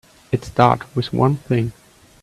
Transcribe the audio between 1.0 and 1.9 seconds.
one thing.